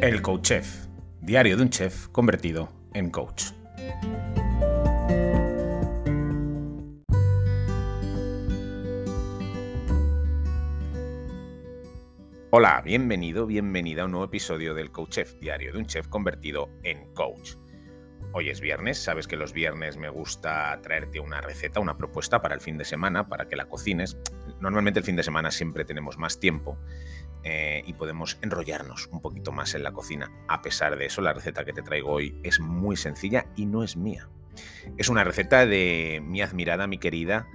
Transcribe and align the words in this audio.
El 0.00 0.22
Coach 0.22 0.42
Chef, 0.42 0.86
diario 1.20 1.56
de 1.56 1.62
un 1.64 1.70
chef 1.70 2.06
convertido 2.10 2.68
en 2.94 3.10
coach. 3.10 3.46
Hola, 12.50 12.80
bienvenido, 12.84 13.44
bienvenida 13.44 14.02
a 14.02 14.04
un 14.04 14.12
nuevo 14.12 14.26
episodio 14.26 14.72
del 14.72 14.92
Coach 14.92 15.14
Chef, 15.14 15.34
diario 15.40 15.72
de 15.72 15.78
un 15.78 15.86
chef 15.86 16.06
convertido 16.06 16.68
en 16.84 17.12
coach. 17.14 17.56
Hoy 18.32 18.50
es 18.50 18.60
viernes, 18.60 18.98
sabes 19.02 19.26
que 19.26 19.36
los 19.36 19.54
viernes 19.54 19.96
me 19.96 20.10
gusta 20.10 20.78
traerte 20.82 21.18
una 21.18 21.40
receta, 21.40 21.80
una 21.80 21.96
propuesta 21.96 22.42
para 22.42 22.54
el 22.54 22.60
fin 22.60 22.76
de 22.76 22.84
semana, 22.84 23.26
para 23.26 23.48
que 23.48 23.56
la 23.56 23.64
cocines. 23.64 24.18
Normalmente 24.60 25.00
el 25.00 25.04
fin 25.04 25.16
de 25.16 25.22
semana 25.22 25.50
siempre 25.50 25.86
tenemos 25.86 26.18
más 26.18 26.38
tiempo 26.38 26.78
eh, 27.42 27.82
y 27.86 27.94
podemos 27.94 28.38
enrollarnos 28.42 29.08
un 29.12 29.22
poquito 29.22 29.50
más 29.50 29.74
en 29.74 29.82
la 29.82 29.92
cocina. 29.92 30.30
A 30.46 30.60
pesar 30.60 30.98
de 30.98 31.06
eso, 31.06 31.22
la 31.22 31.32
receta 31.32 31.64
que 31.64 31.72
te 31.72 31.82
traigo 31.82 32.10
hoy 32.10 32.38
es 32.42 32.60
muy 32.60 32.96
sencilla 32.96 33.46
y 33.56 33.64
no 33.64 33.82
es 33.82 33.96
mía. 33.96 34.28
Es 34.98 35.08
una 35.08 35.24
receta 35.24 35.64
de 35.64 36.20
mi 36.22 36.42
admirada, 36.42 36.86
mi 36.86 36.98
querida, 36.98 37.48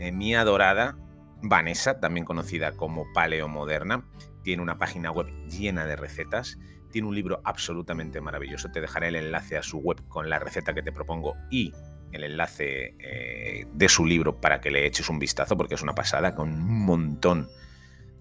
eh, 0.00 0.10
mi 0.10 0.34
adorada 0.34 0.98
Vanessa, 1.40 2.00
también 2.00 2.26
conocida 2.26 2.72
como 2.72 3.12
Paleo 3.12 3.46
Moderna. 3.46 4.08
Tiene 4.42 4.62
una 4.62 4.78
página 4.78 5.12
web 5.12 5.28
llena 5.46 5.86
de 5.86 5.94
recetas 5.94 6.58
tiene 6.96 7.08
un 7.08 7.14
libro 7.14 7.42
absolutamente 7.44 8.22
maravilloso. 8.22 8.70
Te 8.70 8.80
dejaré 8.80 9.08
el 9.08 9.16
enlace 9.16 9.58
a 9.58 9.62
su 9.62 9.80
web 9.80 10.00
con 10.08 10.30
la 10.30 10.38
receta 10.38 10.72
que 10.72 10.80
te 10.82 10.92
propongo 10.92 11.36
y 11.50 11.74
el 12.10 12.24
enlace 12.24 12.94
eh, 12.98 13.66
de 13.70 13.88
su 13.90 14.06
libro 14.06 14.40
para 14.40 14.62
que 14.62 14.70
le 14.70 14.86
eches 14.86 15.10
un 15.10 15.18
vistazo, 15.18 15.58
porque 15.58 15.74
es 15.74 15.82
una 15.82 15.94
pasada, 15.94 16.34
con 16.34 16.48
un 16.48 16.86
montón 16.86 17.50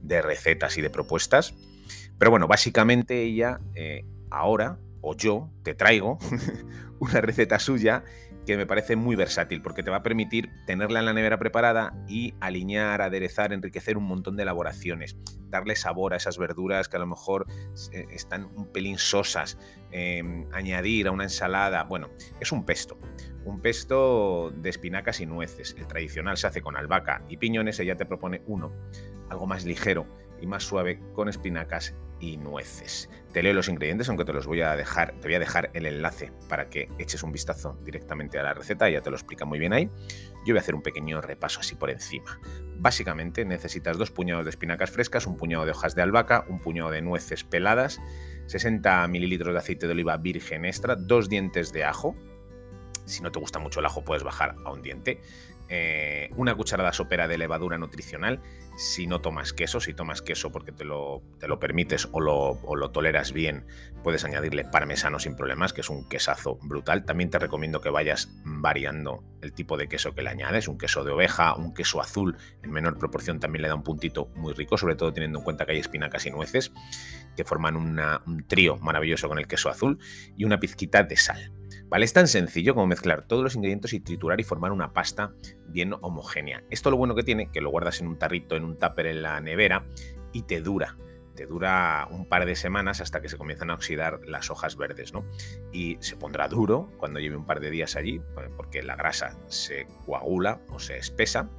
de 0.01 0.21
recetas 0.21 0.77
y 0.77 0.81
de 0.81 0.89
propuestas. 0.89 1.55
Pero 2.17 2.31
bueno, 2.31 2.49
básicamente 2.49 3.21
ella 3.21 3.61
eh, 3.75 4.03
ahora, 4.29 4.77
o 4.99 5.15
yo, 5.15 5.49
te 5.63 5.73
traigo 5.73 6.19
una 6.99 7.21
receta 7.21 7.59
suya 7.59 8.03
que 8.45 8.57
me 8.57 8.65
parece 8.65 8.95
muy 8.95 9.15
versátil 9.15 9.61
porque 9.61 9.83
te 9.83 9.91
va 9.91 9.97
a 9.97 10.03
permitir 10.03 10.49
tenerla 10.65 10.99
en 10.99 11.05
la 11.05 11.13
nevera 11.13 11.37
preparada 11.37 11.93
y 12.07 12.35
alinear, 12.39 13.01
aderezar, 13.01 13.53
enriquecer 13.53 13.97
un 13.97 14.05
montón 14.05 14.35
de 14.35 14.43
elaboraciones, 14.43 15.17
darle 15.49 15.75
sabor 15.75 16.13
a 16.13 16.17
esas 16.17 16.37
verduras 16.37 16.87
que 16.87 16.97
a 16.97 16.99
lo 16.99 17.07
mejor 17.07 17.45
eh, 17.91 18.05
están 18.11 18.45
un 18.55 18.71
pelín 18.71 18.97
sosas, 18.97 19.57
em, 19.91 20.47
añadir 20.53 21.07
a 21.07 21.11
una 21.11 21.23
ensalada, 21.23 21.83
bueno, 21.83 22.09
es 22.39 22.51
un 22.51 22.65
pesto, 22.65 22.99
un 23.43 23.61
pesto 23.61 24.51
de 24.55 24.69
espinacas 24.69 25.19
y 25.19 25.25
nueces. 25.25 25.75
El 25.77 25.87
tradicional 25.87 26.37
se 26.37 26.47
hace 26.47 26.61
con 26.61 26.75
albahaca 26.77 27.23
y 27.29 27.37
piñones, 27.37 27.79
ella 27.79 27.95
te 27.95 28.05
propone 28.05 28.41
uno, 28.47 28.71
algo 29.29 29.47
más 29.47 29.65
ligero 29.65 30.05
y 30.41 30.47
más 30.47 30.63
suave 30.63 31.01
con 31.13 31.29
espinacas 31.29 31.95
y 32.19 32.37
nueces. 32.37 33.09
Te 33.33 33.43
leo 33.43 33.53
los 33.53 33.69
ingredientes, 33.69 34.07
aunque 34.09 34.25
te 34.25 34.33
los 34.33 34.47
voy 34.47 34.61
a 34.61 34.75
dejar, 34.75 35.13
te 35.19 35.27
voy 35.27 35.35
a 35.35 35.39
dejar 35.39 35.69
el 35.73 35.85
enlace 35.85 36.31
para 36.47 36.69
que 36.69 36.89
eches 36.97 37.23
un 37.23 37.31
vistazo 37.31 37.77
directamente 37.83 38.39
a 38.39 38.43
la 38.43 38.53
receta, 38.53 38.89
ya 38.89 39.01
te 39.01 39.09
lo 39.09 39.15
explica 39.15 39.45
muy 39.45 39.59
bien 39.59 39.73
ahí. 39.73 39.89
Yo 40.45 40.53
voy 40.53 40.57
a 40.57 40.61
hacer 40.61 40.75
un 40.75 40.81
pequeño 40.81 41.21
repaso 41.21 41.59
así 41.59 41.75
por 41.75 41.89
encima. 41.89 42.39
Básicamente 42.77 43.45
necesitas 43.45 43.97
dos 43.97 44.11
puñados 44.11 44.45
de 44.45 44.51
espinacas 44.51 44.91
frescas, 44.91 45.27
un 45.27 45.37
puñado 45.37 45.65
de 45.65 45.71
hojas 45.71 45.95
de 45.95 46.01
albahaca, 46.01 46.45
un 46.47 46.59
puñado 46.59 46.91
de 46.91 47.01
nueces 47.01 47.43
peladas, 47.43 47.99
60 48.47 49.07
mililitros 49.07 49.53
de 49.53 49.59
aceite 49.59 49.87
de 49.87 49.93
oliva 49.93 50.17
virgen 50.17 50.65
extra, 50.65 50.95
dos 50.95 51.29
dientes 51.29 51.73
de 51.73 51.83
ajo, 51.83 52.15
si 53.05 53.21
no 53.21 53.31
te 53.31 53.39
gusta 53.39 53.59
mucho 53.59 53.79
el 53.79 53.85
ajo, 53.85 54.03
puedes 54.03 54.23
bajar 54.23 54.55
a 54.65 54.71
un 54.71 54.81
diente. 54.81 55.21
Eh, 55.67 56.29
una 56.35 56.53
cucharada 56.53 56.93
sopera 56.93 57.27
de 57.27 57.37
levadura 57.37 57.77
nutricional. 57.77 58.39
Si 58.77 59.07
no 59.07 59.21
tomas 59.21 59.53
queso, 59.53 59.79
si 59.79 59.93
tomas 59.93 60.21
queso 60.21 60.51
porque 60.51 60.71
te 60.71 60.83
lo, 60.83 61.23
te 61.39 61.47
lo 61.47 61.59
permites 61.59 62.07
o 62.11 62.19
lo, 62.19 62.91
toleras 62.91 63.31
bien, 63.31 63.65
puedes 64.03 64.25
añadirle 64.25 64.65
parmesano 64.65 65.17
sin 65.17 65.35
problemas, 65.35 65.73
que 65.73 65.81
es 65.81 65.89
un 65.89 66.07
quesazo 66.07 66.59
brutal. 66.61 67.05
También 67.05 67.29
te 67.29 67.39
recomiendo 67.39 67.81
que 67.81 67.89
vayas 67.89 68.29
variando 68.43 69.23
el 69.41 69.53
tipo 69.53 69.77
de 69.77 69.87
queso 69.87 70.13
que 70.13 70.21
le 70.21 70.29
añades. 70.29 70.67
Un 70.67 70.77
queso 70.77 71.03
de 71.03 71.11
oveja, 71.11 71.55
un 71.55 71.73
queso 71.73 72.01
azul 72.01 72.37
en 72.61 72.71
menor 72.71 72.99
proporción 72.99 73.39
también 73.39 73.63
le 73.63 73.69
da 73.69 73.75
un 73.75 73.83
puntito 73.83 74.27
muy 74.35 74.53
rico, 74.53 74.77
sobre 74.77 74.95
todo 74.95 75.13
teniendo 75.13 75.39
en 75.39 75.45
cuenta 75.45 75.65
que 75.65 75.71
hay 75.71 75.79
espinacas 75.79 76.25
y 76.25 76.31
nueces 76.31 76.71
que 77.35 77.43
forman 77.43 77.75
un 77.75 78.45
trío 78.47 78.77
maravilloso 78.77 79.27
con 79.27 79.39
el 79.39 79.47
queso 79.47 79.69
azul 79.69 79.99
y 80.37 80.45
una 80.45 80.59
pizquita 80.59 81.03
de 81.03 81.17
sal. 81.17 81.51
¿Vale? 81.87 82.05
Es 82.05 82.13
tan 82.13 82.27
sencillo 82.27 82.73
como 82.73 82.87
mezclar 82.87 83.27
todos 83.27 83.43
los 83.43 83.55
ingredientes 83.55 83.93
y 83.93 83.99
triturar 83.99 84.39
y 84.39 84.43
formar 84.43 84.71
una 84.71 84.91
pasta 84.91 85.33
bien 85.67 85.93
homogénea. 86.01 86.63
Esto 86.69 86.91
lo 86.91 86.97
bueno 86.97 87.15
que 87.15 87.23
tiene, 87.23 87.51
que 87.51 87.61
lo 87.61 87.69
guardas 87.69 88.01
en 88.01 88.07
un 88.07 88.17
tarrito, 88.17 88.55
en 88.55 88.63
un 88.63 88.77
tupper 88.77 89.07
en 89.07 89.21
la 89.21 89.39
nevera 89.39 89.85
y 90.33 90.43
te 90.43 90.61
dura. 90.61 90.97
Te 91.35 91.45
dura 91.45 92.07
un 92.09 92.27
par 92.27 92.45
de 92.45 92.55
semanas 92.55 93.01
hasta 93.01 93.21
que 93.21 93.29
se 93.29 93.37
comienzan 93.37 93.69
a 93.69 93.75
oxidar 93.75 94.21
las 94.25 94.49
hojas 94.49 94.77
verdes, 94.77 95.13
¿no? 95.13 95.25
Y 95.71 95.97
se 95.99 96.15
pondrá 96.15 96.47
duro 96.47 96.89
cuando 96.97 97.19
lleve 97.19 97.35
un 97.35 97.45
par 97.45 97.59
de 97.59 97.69
días 97.69 97.95
allí, 97.95 98.21
porque 98.55 98.81
la 98.81 98.95
grasa 98.95 99.37
se 99.47 99.85
coagula 100.05 100.61
o 100.69 100.79
se 100.79 100.97
espesa 100.97 101.49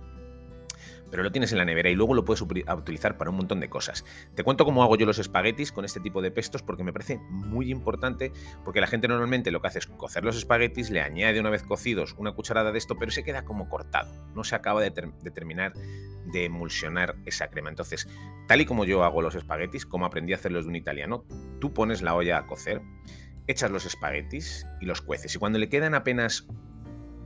pero 1.11 1.23
lo 1.23 1.33
tienes 1.33 1.53
en 1.53 1.59
la 1.59 1.65
nevera 1.65 1.91
y 1.91 1.95
luego 1.95 2.15
lo 2.15 2.25
puedes 2.25 2.43
utilizar 2.43 3.17
para 3.17 3.31
un 3.31 3.37
montón 3.37 3.61
de 3.61 3.69
cosas. 3.69 4.05
Te 4.35 4.43
cuento 4.43 4.65
cómo 4.65 4.83
hago 4.83 4.97
yo 4.97 5.07
los 5.07 5.19
espaguetis 5.19 5.73
con 5.73 5.85
este 5.85 6.01
tipo 6.01 6.23
de 6.23 6.31
pestos 6.31 6.63
porque 6.63 6.85
me 6.85 6.93
parece 6.93 7.19
muy 7.29 7.71
importante, 7.71 8.33
porque 8.65 8.81
la 8.81 8.87
gente 8.87 9.09
normalmente 9.09 9.51
lo 9.51 9.61
que 9.61 9.69
hace 9.69 9.79
es 9.79 9.87
cocer 9.87 10.25
los 10.25 10.37
espaguetis, 10.37 10.91
le 10.91 11.01
añade 11.01 11.41
una 11.41 11.51
vez 11.51 11.63
cocidos 11.63 12.15
una 12.19 12.33
cucharada 12.33 12.73
de 12.73 12.79
esto, 12.79 12.97
pero 12.97 13.11
se 13.11 13.25
queda 13.25 13.45
como 13.45 13.69
cortado, 13.69 14.13
no 14.35 14.45
se 14.45 14.55
acaba 14.55 14.81
de, 14.81 14.91
terminar 14.91 15.73
de 16.27 16.45
emulsionar 16.45 17.17
esa 17.25 17.49
crema. 17.49 17.71
Entonces, 17.71 18.09
tal 18.49 18.61
y 18.61 18.67
como 18.67 18.85
yo 18.85 19.05
hago 19.05 19.23
los 19.23 19.35
espaguetis, 19.35 19.87
como 19.87 20.07
aprendí 20.07 20.33
a 20.33 20.37
hacerlos 20.37 20.65
de 20.65 20.71
un 20.71 20.77
italiano, 20.77 21.25
tú 21.61 21.73
pones 21.73 22.03
la 22.03 22.15
olla 22.15 22.39
a 22.39 22.47
cocer, 22.47 22.83
echas 23.47 23.71
los 23.71 23.87
espaguetis 23.87 24.67
y 24.81 24.87
los 24.87 25.03
cueces. 25.03 25.35
Y 25.35 25.39
cuando 25.39 25.59
le 25.59 25.69
quedan 25.69 25.95
apenas 25.95 26.47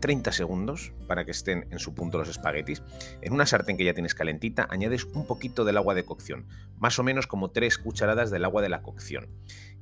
30 0.01 0.33
segundos 0.33 0.93
para 1.07 1.25
que 1.25 1.31
estén 1.31 1.67
en 1.71 1.79
su 1.79 1.95
punto 1.95 2.19
los 2.19 2.29
espaguetis. 2.29 2.83
En 3.21 3.33
una 3.33 3.47
sartén 3.47 3.77
que 3.77 3.85
ya 3.85 3.95
tienes 3.95 4.15
calentita, 4.15 4.67
añades 4.71 5.05
un 5.05 5.27
poquito 5.27 5.65
del 5.65 5.77
agua 5.77 5.95
de 5.95 6.05
cocción, 6.05 6.47
más 6.79 6.99
o 6.99 7.03
menos 7.03 7.27
como 7.27 7.51
3 7.51 7.79
cucharadas 7.79 8.31
del 8.31 8.45
agua 8.45 8.63
de 8.63 8.69
la 8.69 8.83
cocción. 8.83 9.29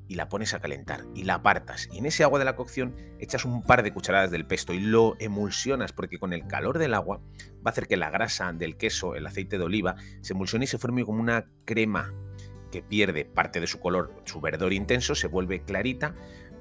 Y 0.09 0.15
la 0.15 0.31
pones 0.31 0.55
a 0.55 0.59
calentar 0.59 1.05
y 1.15 1.25
la 1.25 1.35
apartas. 1.35 1.89
Y 1.93 1.99
en 1.99 2.07
ese 2.07 2.25
agua 2.25 2.39
de 2.39 2.47
la 2.47 2.57
cocción 2.57 2.97
echas 3.19 3.45
un 3.45 3.63
par 3.63 3.83
de 3.83 3.93
cucharadas 3.93 4.31
del 4.31 4.47
pesto 4.47 4.73
y 4.73 4.81
lo 4.81 5.17
emulsionas 5.19 5.93
porque 5.93 6.19
con 6.19 6.33
el 6.33 6.47
calor 6.47 6.79
del 6.79 6.95
agua 6.95 7.21
va 7.57 7.67
a 7.67 7.71
hacer 7.71 7.87
que 7.87 7.99
la 7.99 8.09
grasa 8.09 8.53
del 8.55 8.79
queso, 8.79 9.17
el 9.17 9.27
aceite 9.27 9.59
de 9.59 9.65
oliva, 9.65 9.97
se 10.23 10.33
emulsione 10.33 10.65
y 10.65 10.69
se 10.69 10.79
forme 10.79 11.05
como 11.05 11.21
una 11.21 11.47
crema 11.67 12.15
que 12.73 12.83
pierde 12.83 13.25
parte 13.25 13.61
de 13.61 13.67
su 13.67 13.81
color, 13.81 14.15
su 14.25 14.41
verdor 14.41 14.73
intenso, 14.73 15.15
se 15.15 15.27
vuelve 15.27 15.61
clarita, 15.61 16.15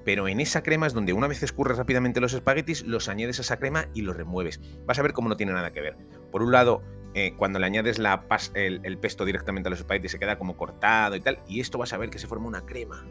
pero 0.08 0.30
en 0.30 0.40
esa 0.40 0.64
crema 0.64 0.88
es 0.88 0.94
donde 0.94 1.12
una 1.12 1.28
vez 1.28 1.44
escurres 1.44 1.78
rápidamente 1.78 2.22
los 2.22 2.32
espaguetis, 2.32 2.84
los 2.84 3.10
añades 3.10 3.40
a 3.40 3.42
esa 3.42 3.58
crema 3.58 3.90
y 3.94 4.04
los 4.04 4.16
remueves. 4.16 4.62
Vas 4.86 4.98
a 5.00 5.02
ver 5.02 5.12
cómo 5.12 5.28
no 5.28 5.36
tiene 5.36 5.52
nada 5.52 5.74
que 5.74 5.82
ver. 5.82 5.98
Por 6.32 6.44
un 6.44 6.54
lado, 6.54 6.82
eh, 7.14 7.34
cuando 7.36 7.60
le 7.60 7.66
añades 7.66 8.00
la 8.00 8.26
el, 8.54 8.98
pesto 9.00 9.26
directamente 9.26 9.68
a 9.68 9.70
los 9.70 9.80
espaguetis 9.80 10.12
se 10.12 10.18
queda 10.18 10.38
como 10.38 10.56
cortado 10.56 11.18
y 11.18 11.20
tal, 11.20 11.40
y 11.46 11.60
esto 11.60 11.78
vas 11.78 11.92
a 11.92 11.98
ver 11.98 12.10
que 12.10 12.20
se 12.20 12.28
forma 12.28 12.48
una 12.48 12.66
crema. 12.66 13.06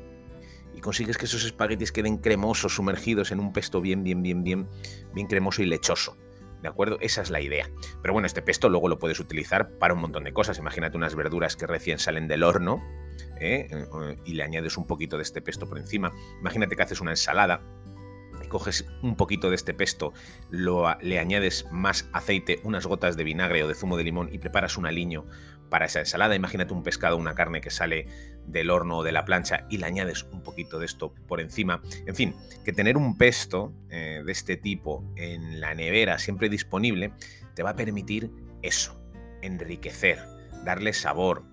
Y 0.75 0.81
consigues 0.81 1.19
que 1.19 1.27
esos 1.27 1.45
espaguetis 1.45 1.93
queden 1.93 2.17
cremosos, 2.17 2.77
sumergidos 2.77 3.31
en 3.31 3.41
un 3.41 3.53
pesto 3.53 3.83
bien, 3.83 4.03
bien, 4.03 4.23
bien, 4.23 4.43
bien, 4.43 4.67
bien 5.13 5.27
cremoso 5.27 5.61
y 5.63 5.67
lechoso. 5.67 6.17
¿De 6.63 6.69
acuerdo? 6.69 6.97
Esa 7.03 7.21
es 7.21 7.29
la 7.29 7.43
idea. 7.43 7.69
Pero 8.01 8.15
bueno, 8.15 8.25
este 8.25 8.41
pesto 8.41 8.71
luego 8.71 8.89
lo 8.89 8.99
puedes 8.99 9.21
utilizar 9.21 9.69
para 9.77 9.93
un 9.93 10.01
montón 10.01 10.25
de 10.25 10.33
cosas. 10.33 10.59
Imagínate 10.59 10.97
unas 10.97 11.15
verduras 11.15 11.57
que 11.57 11.67
recién 11.67 11.99
salen 11.99 12.27
del 12.27 12.43
horno 12.43 12.83
¿eh? 13.41 13.69
Eh, 13.71 14.17
y 14.25 14.35
le 14.35 14.43
añades 14.43 14.77
un 14.77 14.87
poquito 14.87 15.17
de 15.17 15.23
este 15.23 15.41
pesto 15.41 15.69
por 15.69 15.79
encima. 15.79 16.13
Imagínate 16.41 16.77
que 16.77 16.83
haces 16.83 17.01
una 17.01 17.13
ensalada 17.13 17.63
coges 18.49 18.87
un 19.03 19.17
poquito 19.17 19.51
de 19.51 19.57
este 19.57 19.75
pesto, 19.75 20.13
lo, 20.51 20.87
le 21.01 21.19
añades 21.19 21.67
más 21.71 22.09
aceite, 22.13 22.61
unas 22.65 22.87
gotas 22.87 23.17
de 23.17 23.25
vinagre 23.25 23.63
o 23.65 23.69
de 23.69 23.75
zumo 23.75 23.97
de 23.97 24.05
limón 24.05 24.29
y 24.33 24.39
preparas 24.39 24.77
un 24.77 24.87
aliño 24.87 25.27
para 25.69 25.87
esa 25.87 26.01
ensalada. 26.01 26.35
Imagínate 26.37 26.73
un 26.73 26.83
pescado, 26.83 27.17
una 27.17 27.35
carne 27.35 27.61
que 27.61 27.71
sale 27.71 28.07
del 28.47 28.71
horno 28.71 28.99
o 28.99 29.03
de 29.03 29.13
la 29.13 29.25
plancha 29.25 29.67
y 29.69 29.79
le 29.79 29.87
añades 29.87 30.25
un 30.33 30.43
poquito 30.43 30.79
de 30.79 30.87
esto 30.87 31.13
por 31.27 31.41
encima. 31.41 31.83
En 32.07 32.15
fin, 32.15 32.35
que 32.65 32.73
tener 32.73 32.97
un 32.97 33.19
pesto 33.19 33.73
eh, 33.91 34.23
de 34.25 34.33
este 34.33 34.57
tipo 34.57 35.05
en 35.17 35.61
la 35.61 35.75
nevera 35.75 36.19
siempre 36.19 36.49
disponible 36.49 37.13
te 37.55 37.63
va 37.63 37.71
a 37.71 37.77
permitir 37.77 38.31
eso, 38.63 39.01
enriquecer, 39.43 40.19
darle 40.65 40.93
sabor, 40.93 41.45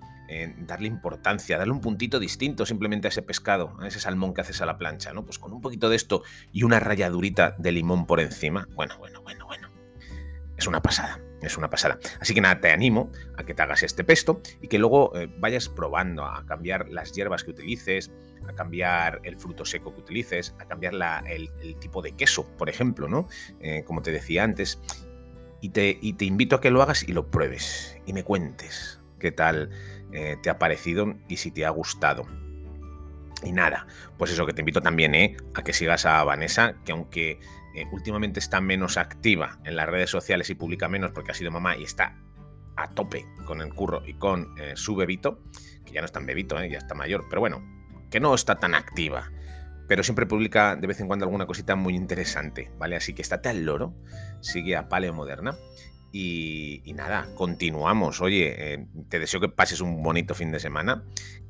darle 0.57 0.87
importancia, 0.87 1.57
darle 1.57 1.73
un 1.73 1.81
puntito 1.81 2.19
distinto 2.19 2.65
simplemente 2.65 3.07
a 3.07 3.09
ese 3.09 3.21
pescado, 3.21 3.75
a 3.79 3.87
ese 3.87 3.99
salmón 3.99 4.33
que 4.33 4.41
haces 4.41 4.61
a 4.61 4.65
la 4.65 4.77
plancha, 4.77 5.13
¿no? 5.13 5.25
Pues 5.25 5.39
con 5.39 5.53
un 5.53 5.61
poquito 5.61 5.89
de 5.89 5.95
esto 5.95 6.23
y 6.51 6.63
una 6.63 6.79
ralladurita 6.79 7.55
de 7.57 7.71
limón 7.71 8.05
por 8.05 8.19
encima. 8.19 8.67
Bueno, 8.73 8.97
bueno, 8.97 9.21
bueno, 9.21 9.45
bueno. 9.45 9.69
Es 10.57 10.67
una 10.67 10.81
pasada, 10.81 11.19
es 11.41 11.57
una 11.57 11.69
pasada. 11.69 11.99
Así 12.19 12.33
que 12.33 12.41
nada, 12.41 12.61
te 12.61 12.71
animo 12.71 13.11
a 13.37 13.43
que 13.43 13.53
te 13.53 13.61
hagas 13.61 13.83
este 13.83 14.03
pesto 14.03 14.41
y 14.61 14.67
que 14.67 14.77
luego 14.77 15.15
eh, 15.15 15.27
vayas 15.39 15.67
probando 15.67 16.25
a 16.25 16.45
cambiar 16.45 16.89
las 16.89 17.11
hierbas 17.11 17.43
que 17.43 17.51
utilices, 17.51 18.11
a 18.47 18.53
cambiar 18.53 19.19
el 19.23 19.35
fruto 19.35 19.65
seco 19.65 19.93
que 19.93 20.01
utilices, 20.01 20.55
a 20.59 20.65
cambiar 20.65 20.93
el, 21.27 21.49
tipo 21.79 22.01
de 22.01 22.13
queso, 22.13 22.45
por 22.57 22.69
ejemplo, 22.69 23.07
¿no? 23.07 23.27
Eh, 23.59 23.83
como 23.85 24.01
te 24.01 24.11
decía 24.11 24.43
antes. 24.43 24.79
Y 25.59 25.69
te, 25.69 25.97
y 26.01 26.13
te 26.13 26.25
invito 26.25 26.57
a 26.57 26.61
que 26.61 26.71
lo 26.71 26.81
hagas 26.81 27.07
y 27.07 27.13
lo 27.13 27.31
pruebes 27.31 27.97
y 28.05 28.11
me 28.11 28.23
cuentes 28.23 29.02
qué 29.23 29.31
tal 29.31 29.71
eh, 30.11 30.35
te 30.43 30.49
ha 30.49 30.59
parecido 30.59 31.15
y 31.27 31.37
si 31.37 31.49
te 31.49 31.65
ha 31.65 31.69
gustado. 31.69 32.27
Y 33.41 33.51
nada, 33.51 33.87
pues 34.17 34.31
eso 34.31 34.45
que 34.45 34.53
te 34.53 34.61
invito 34.61 34.81
también 34.81 35.15
¿eh? 35.15 35.37
a 35.55 35.63
que 35.63 35.73
sigas 35.73 36.05
a 36.05 36.23
Vanessa, 36.23 36.75
que 36.85 36.91
aunque 36.91 37.39
eh, 37.73 37.85
últimamente 37.91 38.39
está 38.39 38.61
menos 38.61 38.97
activa 38.97 39.59
en 39.63 39.75
las 39.75 39.87
redes 39.87 40.09
sociales 40.09 40.49
y 40.49 40.55
publica 40.55 40.87
menos 40.87 41.11
porque 41.11 41.31
ha 41.31 41.33
sido 41.33 41.51
mamá 41.51 41.75
y 41.77 41.83
está 41.83 42.15
a 42.75 42.89
tope 42.91 43.25
con 43.45 43.61
el 43.61 43.73
curro 43.73 44.03
y 44.05 44.13
con 44.13 44.53
eh, 44.59 44.73
su 44.75 44.95
bebito, 44.95 45.39
que 45.85 45.93
ya 45.93 46.01
no 46.01 46.05
es 46.05 46.11
tan 46.11 46.25
bebito, 46.25 46.63
ya 46.65 46.77
está 46.77 46.95
mayor, 46.95 47.25
pero 47.29 47.39
bueno, 47.39 47.63
que 48.09 48.19
no 48.19 48.33
está 48.35 48.55
tan 48.55 48.75
activa, 48.75 49.31
pero 49.87 50.03
siempre 50.03 50.25
publica 50.25 50.75
de 50.75 50.87
vez 50.87 50.99
en 50.99 51.07
cuando 51.07 51.25
alguna 51.25 51.45
cosita 51.45 51.75
muy 51.75 51.95
interesante, 51.95 52.71
¿vale? 52.77 52.95
Así 52.95 53.13
que 53.13 53.21
estate 53.21 53.49
al 53.49 53.65
loro, 53.65 53.93
sigue 54.41 54.75
a 54.75 54.87
Paleo 54.87 55.13
Moderna. 55.13 55.55
Y, 56.15 56.93
nada, 56.95 57.27
continuamos. 57.33 58.21
Oye, 58.21 58.53
eh, 58.55 58.85
te 59.09 59.17
deseo 59.17 59.39
que 59.39 59.49
pases 59.49 59.81
un 59.81 60.03
bonito 60.03 60.35
fin 60.35 60.51
de 60.51 60.59
semana, 60.59 61.03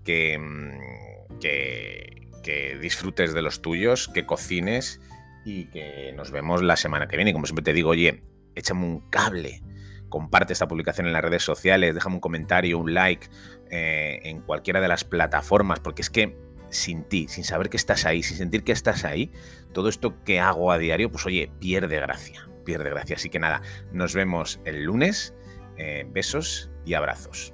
que, 0.05 0.39
mm, 0.39 1.39
que 1.39 2.77
disfrutes 2.81 3.33
de 3.33 3.41
los 3.41 3.61
tuyos, 3.61 4.07
que 4.07 4.25
cocines 4.25 5.01
y 5.45 5.65
que 5.65 6.13
nos 6.15 6.31
vemos 6.31 6.63
la 6.63 6.77
semana 6.77 7.07
que 7.07 7.17
viene. 7.17 7.31
Y 7.31 7.33
como 7.33 7.45
siempre 7.45 7.63
te 7.63 7.73
digo, 7.73 7.89
oye, 7.89 8.21
échame 8.55 8.85
un 8.85 9.09
cable, 9.09 9.61
comparte 10.09 10.53
esta 10.53 10.67
publicación 10.67 11.07
en 11.07 11.13
las 11.13 11.23
redes 11.23 11.43
sociales, 11.43 11.93
déjame 11.93 12.15
un 12.15 12.21
comentario, 12.21 12.77
un 12.79 12.93
like 12.93 13.27
eh, 13.69 14.21
en 14.23 14.41
cualquiera 14.41 14.79
de 14.79 14.87
las 14.87 15.03
plataformas, 15.03 15.79
porque 15.79 16.03
es 16.03 16.09
que 16.09 16.37
sin 16.69 17.03
ti, 17.03 17.27
sin 17.27 17.43
saber 17.43 17.69
que 17.69 17.77
estás 17.77 18.05
ahí, 18.05 18.23
sin 18.23 18.37
sentir 18.37 18.63
que 18.63 18.71
estás 18.71 19.05
ahí, 19.05 19.31
todo 19.73 19.89
esto 19.89 20.23
que 20.23 20.39
hago 20.39 20.71
a 20.71 20.77
diario, 20.77 21.11
pues 21.11 21.25
oye, 21.25 21.51
pierde 21.59 21.99
gracia, 21.99 22.47
pierde 22.63 22.89
gracia. 22.89 23.15
Así 23.15 23.29
que 23.29 23.39
nada, 23.39 23.61
nos 23.91 24.13
vemos 24.13 24.59
el 24.65 24.83
lunes. 24.83 25.33
Eh, 25.77 26.05
besos 26.07 26.69
y 26.85 26.93
abrazos. 26.93 27.53